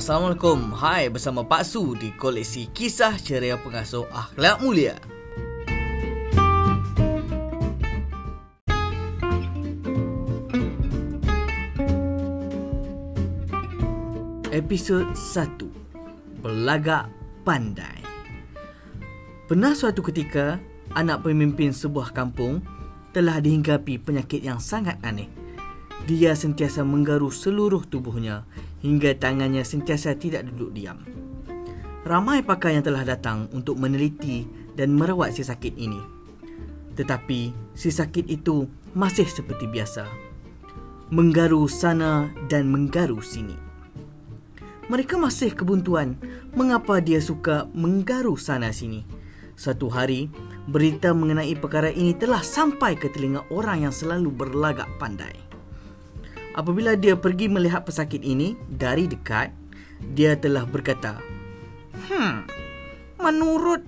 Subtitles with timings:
[0.00, 0.72] Assalamualaikum.
[0.80, 4.96] Hai bersama Pak Su di koleksi kisah ceria pengasuh akhlak mulia.
[14.48, 15.68] Episod 1.
[16.40, 17.12] Berlagak
[17.44, 18.00] pandai.
[19.52, 20.56] Pernah suatu ketika,
[20.96, 22.64] anak pemimpin sebuah kampung
[23.12, 25.28] telah dihinggapi penyakit yang sangat aneh.
[26.08, 28.48] Dia sentiasa menggaru seluruh tubuhnya
[28.80, 31.04] hingga tangannya sentiasa tidak duduk diam.
[32.00, 36.00] Ramai pakar yang telah datang untuk meneliti dan merawat si sakit ini.
[36.96, 38.64] Tetapi si sakit itu
[38.96, 40.08] masih seperti biasa.
[41.12, 43.56] Menggaru sana dan menggaru sini.
[44.90, 46.18] Mereka masih kebuntuan
[46.56, 49.06] mengapa dia suka menggaru sana sini.
[49.54, 50.32] Satu hari,
[50.66, 55.49] berita mengenai perkara ini telah sampai ke telinga orang yang selalu berlagak pandai.
[56.50, 59.54] Apabila dia pergi melihat pesakit ini dari dekat,
[60.16, 61.20] dia telah berkata,
[62.10, 62.42] Hmm,
[63.22, 63.84] menurut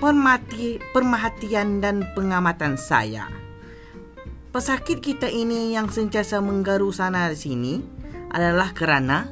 [0.00, 3.28] permati, perhatian dan pengamatan saya,
[4.54, 7.84] pesakit kita ini yang sentiasa menggaru sana sini
[8.32, 9.28] adalah kerana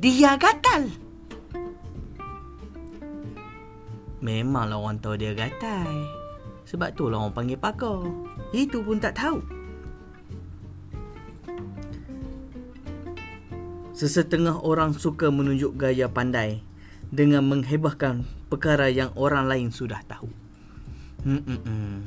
[0.00, 0.88] dia gatal.
[4.24, 5.86] Memanglah orang tahu dia gatal.
[6.66, 8.02] Sebab tu lah orang panggil pakar.
[8.50, 9.55] Itu pun tak tahu.
[13.96, 16.60] Sesetengah orang suka menunjuk gaya pandai
[17.08, 20.28] dengan menghebahkan perkara yang orang lain sudah tahu.
[21.24, 22.04] Hmm.